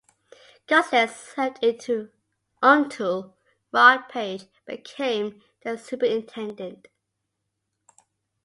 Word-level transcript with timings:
Gonzalez 0.65 1.15
served 1.15 1.63
until 2.63 3.27
Rod 3.71 4.09
Paige 4.09 4.45
became 4.65 5.43
the 5.63 5.77
superintendent. 5.77 6.87